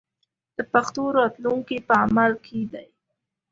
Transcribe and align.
د 0.57 0.59
پښتو 0.73 1.03
راتلونکی 1.17 1.77
په 1.87 1.93
عمل 2.03 2.31
کې 2.45 2.59
دی. 2.71 2.87